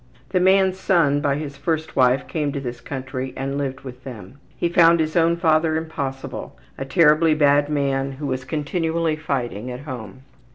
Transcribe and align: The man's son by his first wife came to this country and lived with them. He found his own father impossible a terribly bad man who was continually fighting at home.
The 0.29 0.39
man's 0.39 0.79
son 0.79 1.19
by 1.21 1.35
his 1.35 1.57
first 1.57 1.95
wife 1.95 2.27
came 2.27 2.51
to 2.53 2.59
this 2.59 2.81
country 2.81 3.35
and 3.37 3.55
lived 3.59 3.81
with 3.81 4.03
them. 4.03 4.39
He 4.57 4.67
found 4.67 4.99
his 4.99 5.15
own 5.15 5.37
father 5.37 5.75
impossible 5.77 6.57
a 6.75 6.85
terribly 6.85 7.35
bad 7.35 7.69
man 7.69 8.13
who 8.13 8.25
was 8.25 8.43
continually 8.43 9.15
fighting 9.15 9.69
at 9.69 9.81
home. 9.81 10.23